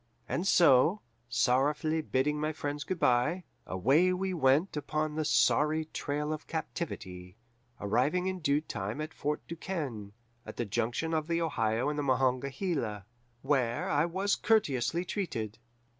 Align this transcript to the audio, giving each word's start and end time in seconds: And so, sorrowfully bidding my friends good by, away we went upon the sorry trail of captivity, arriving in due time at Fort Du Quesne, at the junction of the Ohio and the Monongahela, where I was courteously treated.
And 0.27 0.47
so, 0.47 1.01
sorrowfully 1.29 2.01
bidding 2.01 2.41
my 2.41 2.53
friends 2.53 2.83
good 2.83 2.97
by, 2.99 3.43
away 3.67 4.11
we 4.11 4.33
went 4.33 4.75
upon 4.75 5.13
the 5.13 5.23
sorry 5.23 5.85
trail 5.93 6.33
of 6.33 6.47
captivity, 6.47 7.37
arriving 7.79 8.25
in 8.25 8.39
due 8.39 8.61
time 8.61 8.99
at 8.99 9.13
Fort 9.13 9.47
Du 9.47 9.55
Quesne, 9.55 10.13
at 10.43 10.57
the 10.57 10.65
junction 10.65 11.13
of 11.13 11.27
the 11.27 11.39
Ohio 11.39 11.87
and 11.87 11.99
the 11.99 12.03
Monongahela, 12.03 13.05
where 13.43 13.87
I 13.91 14.07
was 14.07 14.35
courteously 14.35 15.05
treated. 15.05 15.59